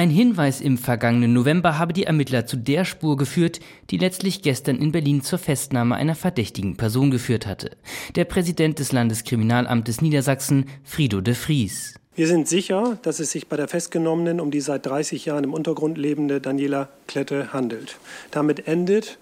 Ein 0.00 0.08
Hinweis 0.08 0.62
im 0.62 0.78
vergangenen 0.78 1.34
November 1.34 1.78
habe 1.78 1.92
die 1.92 2.04
Ermittler 2.04 2.46
zu 2.46 2.56
der 2.56 2.86
Spur 2.86 3.18
geführt, 3.18 3.60
die 3.90 3.98
letztlich 3.98 4.40
gestern 4.40 4.76
in 4.76 4.92
Berlin 4.92 5.20
zur 5.20 5.38
Festnahme 5.38 5.94
einer 5.94 6.14
verdächtigen 6.14 6.78
Person 6.78 7.10
geführt 7.10 7.46
hatte. 7.46 7.72
Der 8.14 8.24
Präsident 8.24 8.78
des 8.78 8.92
Landeskriminalamtes 8.92 10.00
Niedersachsen, 10.00 10.70
Frido 10.84 11.20
de 11.20 11.34
Vries. 11.34 11.96
Wir 12.14 12.28
sind 12.28 12.48
sicher, 12.48 12.96
dass 13.02 13.20
es 13.20 13.30
sich 13.30 13.46
bei 13.48 13.58
der 13.58 13.68
Festgenommenen 13.68 14.40
um 14.40 14.50
die 14.50 14.62
seit 14.62 14.86
30 14.86 15.26
Jahren 15.26 15.44
im 15.44 15.52
Untergrund 15.52 15.98
lebende 15.98 16.40
Daniela 16.40 16.88
Klette 17.06 17.52
handelt. 17.52 17.98
Damit 18.30 18.66
endet 18.66 19.18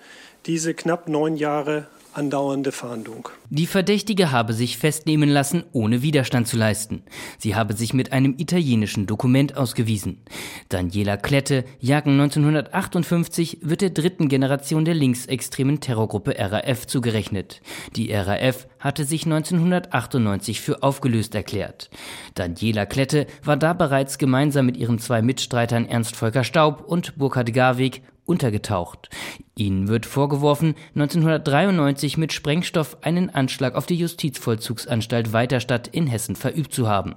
diese 0.47 0.75
knapp 0.75 1.09
neun 1.09 1.37
Jahre 1.37 1.89
andauernde 2.19 2.73
Fahndung. 2.73 3.29
Die 3.49 3.67
Verdächtige 3.67 4.33
habe 4.33 4.53
sich 4.53 4.77
festnehmen 4.77 5.29
lassen, 5.29 5.63
ohne 5.73 6.03
Widerstand 6.03 6.49
zu 6.49 6.57
leisten. 6.57 7.03
Sie 7.39 7.55
habe 7.55 7.75
sich 7.75 7.95
mit 7.95 8.13
einem 8.13 8.35
italienischen 8.37 9.07
Dokument 9.07 9.57
ausgewiesen. 9.57 10.21
Daniela 10.69 11.17
Klette, 11.17 11.65
Jahrgang 11.79 12.15
1958, 12.15 13.59
wird 13.63 13.81
der 13.81 13.91
dritten 13.91 14.29
Generation 14.29 14.85
der 14.85 14.95
linksextremen 14.95 15.81
Terrorgruppe 15.81 16.35
RAF 16.37 16.87
zugerechnet. 16.87 17.63
Die 17.95 18.13
RAF 18.13 18.67
hatte 18.81 19.05
sich 19.05 19.25
1998 19.25 20.61
für 20.61 20.83
aufgelöst 20.83 21.37
erklärt. 21.37 21.89
Daniela 22.35 22.85
Klette 22.85 23.27
war 23.45 23.57
da 23.57 23.73
bereits 23.73 24.19
gemeinsam 24.19 24.67
mit 24.67 24.77
ihren 24.77 24.99
zwei 24.99 25.23
Mitstreitern 25.23 25.87
Ernst 25.87 26.17
Volker 26.17 26.45
Staub 26.45 26.83
und 26.85 27.17
Burkhard 27.17 27.55
Garweg 27.55 28.03
untergetaucht. 28.29 29.09
Ihnen 29.57 29.89
wird 29.89 30.07
vorgeworfen, 30.07 30.75
1993 30.95 32.19
mit 32.19 32.33
Sprengstoff 32.33 32.99
einen 33.03 33.31
Anschlag 33.31 33.75
auf 33.75 33.87
die 33.87 33.97
Justizvollzugsanstalt 33.97 35.33
Weiterstadt 35.33 35.89
in 35.89 36.07
Hessen 36.07 36.37
verübt 36.37 36.73
zu 36.73 36.89
haben. 36.89 37.17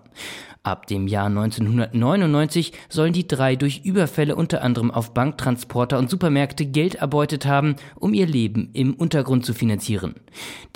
Ab 0.63 0.85
dem 0.85 1.07
Jahr 1.07 1.25
1999 1.25 2.73
sollen 2.87 3.13
die 3.13 3.27
drei 3.27 3.55
durch 3.55 3.81
Überfälle 3.83 4.35
unter 4.35 4.61
anderem 4.61 4.91
auf 4.91 5.11
Banktransporter 5.11 5.97
und 5.97 6.07
Supermärkte 6.07 6.67
Geld 6.67 6.95
erbeutet 6.95 7.47
haben, 7.47 7.77
um 7.95 8.13
ihr 8.13 8.27
Leben 8.27 8.69
im 8.73 8.93
Untergrund 8.93 9.43
zu 9.43 9.55
finanzieren. 9.55 10.15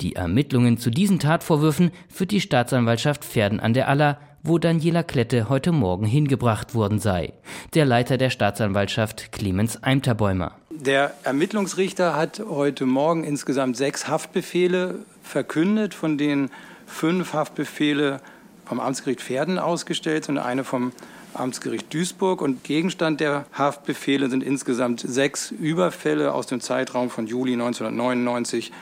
Die 0.00 0.16
Ermittlungen 0.16 0.76
zu 0.78 0.90
diesen 0.90 1.20
Tatvorwürfen 1.20 1.92
führt 2.08 2.32
die 2.32 2.40
Staatsanwaltschaft 2.40 3.24
Pferden 3.24 3.60
an 3.60 3.74
der 3.74 3.86
Aller 3.88 4.18
wo 4.46 4.58
Daniela 4.58 5.02
Klette 5.02 5.48
heute 5.48 5.72
Morgen 5.72 6.06
hingebracht 6.06 6.74
worden 6.74 6.98
sei. 6.98 7.32
Der 7.74 7.84
Leiter 7.84 8.16
der 8.16 8.30
Staatsanwaltschaft 8.30 9.32
Clemens 9.32 9.82
Eimterbäumer. 9.82 10.52
Der 10.70 11.14
Ermittlungsrichter 11.24 12.14
hat 12.14 12.40
heute 12.48 12.86
Morgen 12.86 13.24
insgesamt 13.24 13.76
sechs 13.76 14.08
Haftbefehle 14.08 15.00
verkündet, 15.22 15.94
von 15.94 16.16
denen 16.16 16.50
fünf 16.86 17.32
Haftbefehle 17.32 18.20
vom 18.64 18.80
Amtsgericht 18.80 19.20
Pferden 19.20 19.58
ausgestellt 19.58 20.28
und 20.28 20.38
eine 20.38 20.64
vom 20.64 20.92
Amtsgericht 21.34 21.92
Duisburg. 21.92 22.40
Und 22.40 22.64
Gegenstand 22.64 23.20
der 23.20 23.46
Haftbefehle 23.52 24.28
sind 24.30 24.42
insgesamt 24.42 25.00
sechs 25.00 25.50
Überfälle 25.50 26.32
aus 26.32 26.46
dem 26.46 26.60
Zeitraum 26.60 27.10
von 27.10 27.26
Juli 27.26 27.54
1999 27.54 28.72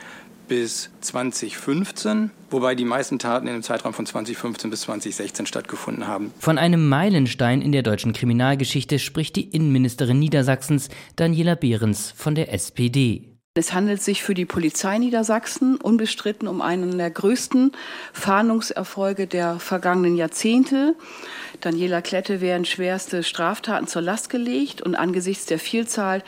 bis 0.47 0.89
2015, 1.01 2.31
wobei 2.49 2.75
die 2.75 2.85
meisten 2.85 3.19
Taten 3.19 3.47
in 3.47 3.53
dem 3.53 3.63
Zeitraum 3.63 3.93
von 3.93 4.05
2015 4.05 4.69
bis 4.69 4.81
2016 4.81 5.45
stattgefunden 5.45 6.07
haben. 6.07 6.31
Von 6.39 6.57
einem 6.57 6.87
Meilenstein 6.87 7.61
in 7.61 7.71
der 7.71 7.83
deutschen 7.83 8.13
Kriminalgeschichte 8.13 8.99
spricht 8.99 9.35
die 9.35 9.49
Innenministerin 9.49 10.19
Niedersachsens 10.19 10.89
Daniela 11.15 11.55
Behrens 11.55 12.11
von 12.15 12.35
der 12.35 12.53
SPD. 12.53 13.34
Es 13.57 13.71
handelt 13.71 14.03
sich 14.03 14.21
für 14.21 14.33
die 14.33 14.43
Polizei 14.43 14.97
Niedersachsen 14.97 15.77
unbestritten 15.77 16.45
um 16.49 16.61
einen 16.61 16.97
der 16.97 17.09
größten 17.09 17.71
Fahndungserfolge 18.11 19.27
der 19.27 19.59
vergangenen 19.59 20.17
Jahrzehnte. 20.17 20.93
Daniela 21.61 22.01
Klette 22.01 22.41
werden 22.41 22.65
schwerste 22.65 23.23
Straftaten 23.23 23.87
zur 23.87 24.01
Last 24.01 24.29
gelegt 24.29 24.81
und 24.81 24.95
angesichts 24.95 25.45
der 25.45 25.57
Vielzahl 25.57 26.21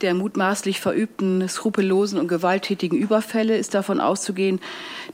der 0.00 0.14
mutmaßlich 0.14 0.80
verübten 0.80 1.46
skrupellosen 1.46 2.18
und 2.18 2.28
gewalttätigen 2.28 2.96
Überfälle 2.96 3.58
ist 3.58 3.74
davon 3.74 4.00
auszugehen, 4.00 4.58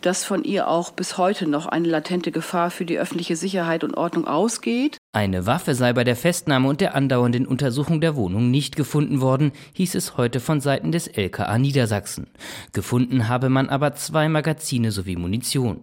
dass 0.02 0.22
von 0.22 0.44
ihr 0.44 0.68
auch 0.68 0.92
bis 0.92 1.18
heute 1.18 1.48
noch 1.48 1.66
eine 1.66 1.88
latente 1.88 2.30
Gefahr 2.30 2.70
für 2.70 2.84
die 2.84 3.00
öffentliche 3.00 3.34
Sicherheit 3.34 3.82
und 3.82 3.96
Ordnung 3.96 4.28
ausgeht. 4.28 4.98
Eine 5.12 5.46
Waffe 5.46 5.74
sei 5.74 5.92
bei 5.94 6.04
der 6.04 6.16
Festnahme 6.16 6.68
und 6.68 6.80
der 6.80 6.94
andauernden 6.94 7.46
Untersuchung 7.46 8.00
der 8.00 8.16
Wohnung 8.16 8.50
nicht 8.50 8.76
gefunden 8.76 9.20
worden, 9.20 9.52
hieß 9.72 9.94
es 9.94 10.16
heute 10.18 10.40
von 10.40 10.60
Seiten 10.60 10.92
des 10.92 11.06
LKA 11.06 11.58
Niedersachsen. 11.58 12.26
Gefunden 12.72 13.28
habe 13.28 13.48
man 13.48 13.68
aber 13.70 13.94
zwei 13.94 14.28
Magazine 14.28 14.92
sowie 14.92 15.16
Munition. 15.16 15.80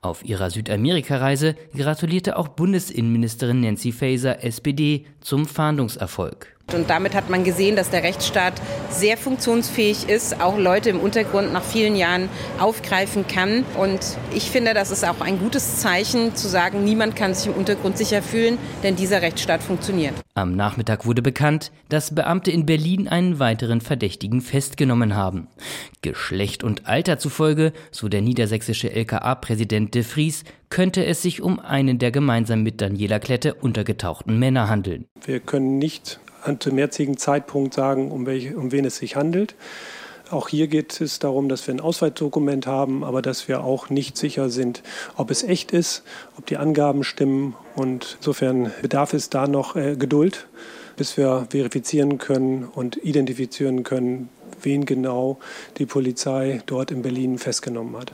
Auf 0.00 0.24
ihrer 0.24 0.50
Südamerika-Reise 0.50 1.56
gratulierte 1.74 2.36
auch 2.36 2.48
Bundesinnenministerin 2.48 3.60
Nancy 3.60 3.92
Faeser, 3.92 4.44
SPD, 4.44 5.06
zum 5.20 5.46
Fahndungserfolg. 5.46 6.55
Und 6.74 6.90
damit 6.90 7.14
hat 7.14 7.30
man 7.30 7.44
gesehen, 7.44 7.76
dass 7.76 7.90
der 7.90 8.02
Rechtsstaat 8.02 8.54
sehr 8.90 9.16
funktionsfähig 9.16 10.08
ist, 10.08 10.40
auch 10.40 10.58
Leute 10.58 10.90
im 10.90 10.98
Untergrund 10.98 11.52
nach 11.52 11.62
vielen 11.62 11.94
Jahren 11.94 12.28
aufgreifen 12.58 13.26
kann. 13.28 13.64
Und 13.78 14.00
ich 14.34 14.50
finde, 14.50 14.74
das 14.74 14.90
ist 14.90 15.06
auch 15.06 15.20
ein 15.20 15.38
gutes 15.38 15.78
Zeichen 15.78 16.34
zu 16.34 16.48
sagen, 16.48 16.82
niemand 16.82 17.14
kann 17.14 17.34
sich 17.34 17.46
im 17.46 17.54
Untergrund 17.54 17.96
sicher 17.96 18.20
fühlen, 18.20 18.58
denn 18.82 18.96
dieser 18.96 19.22
Rechtsstaat 19.22 19.62
funktioniert. 19.62 20.14
Am 20.34 20.56
Nachmittag 20.56 21.06
wurde 21.06 21.22
bekannt, 21.22 21.70
dass 21.88 22.14
Beamte 22.14 22.50
in 22.50 22.66
Berlin 22.66 23.06
einen 23.06 23.38
weiteren 23.38 23.80
Verdächtigen 23.80 24.40
festgenommen 24.40 25.14
haben. 25.14 25.46
Geschlecht 26.02 26.64
und 26.64 26.86
Alter 26.86 27.18
zufolge, 27.18 27.72
so 27.92 28.08
der 28.08 28.22
niedersächsische 28.22 28.90
LKA-Präsident 28.90 29.94
de 29.94 30.02
Vries, 30.02 30.42
könnte 30.68 31.04
es 31.04 31.22
sich 31.22 31.42
um 31.42 31.60
einen 31.60 32.00
der 32.00 32.10
gemeinsam 32.10 32.64
mit 32.64 32.80
Daniela 32.80 33.20
Klette 33.20 33.54
untergetauchten 33.54 34.38
Männer 34.40 34.68
handeln. 34.68 35.06
Wir 35.24 35.38
können 35.38 35.78
nicht 35.78 36.18
zum 36.60 36.78
jetzigen 36.78 37.16
Zeitpunkt 37.16 37.74
sagen, 37.74 38.10
um, 38.10 38.26
welche, 38.26 38.56
um 38.56 38.72
wen 38.72 38.84
es 38.84 38.96
sich 38.96 39.16
handelt. 39.16 39.54
Auch 40.30 40.48
hier 40.48 40.66
geht 40.66 41.00
es 41.00 41.20
darum, 41.20 41.48
dass 41.48 41.66
wir 41.66 41.74
ein 41.74 41.80
Ausweisdokument 41.80 42.66
haben, 42.66 43.04
aber 43.04 43.22
dass 43.22 43.46
wir 43.46 43.62
auch 43.62 43.90
nicht 43.90 44.16
sicher 44.16 44.50
sind, 44.50 44.82
ob 45.16 45.30
es 45.30 45.44
echt 45.44 45.70
ist, 45.70 46.02
ob 46.36 46.46
die 46.46 46.56
Angaben 46.56 47.04
stimmen. 47.04 47.54
Und 47.76 48.16
insofern 48.18 48.72
bedarf 48.82 49.12
es 49.12 49.30
da 49.30 49.46
noch 49.46 49.76
äh, 49.76 49.94
Geduld, 49.96 50.48
bis 50.96 51.16
wir 51.16 51.46
verifizieren 51.50 52.18
können 52.18 52.64
und 52.64 52.96
identifizieren 52.96 53.84
können, 53.84 54.28
wen 54.62 54.84
genau 54.84 55.38
die 55.78 55.86
Polizei 55.86 56.60
dort 56.66 56.90
in 56.90 57.02
Berlin 57.02 57.38
festgenommen 57.38 57.96
hat. 57.96 58.12